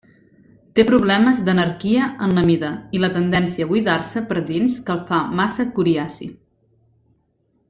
Té 0.77 0.85
problemes 0.91 1.41
d'anarquia 1.49 2.07
en 2.27 2.33
la 2.39 2.45
mida 2.49 2.71
i 2.99 3.03
la 3.03 3.11
tendència 3.19 3.67
a 3.67 3.71
buidar-se 3.75 4.27
per 4.33 4.41
dins 4.51 4.81
que 4.89 4.95
el 4.97 5.05
fa 5.13 5.21
massa 5.43 5.71
coriaci. 5.79 6.35